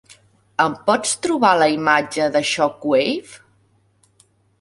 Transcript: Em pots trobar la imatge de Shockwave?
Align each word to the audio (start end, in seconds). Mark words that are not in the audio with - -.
Em 0.63 0.77
pots 0.85 1.11
trobar 1.25 1.51
la 1.63 1.67
imatge 1.73 2.31
de 2.37 2.41
Shockwave? 2.53 3.37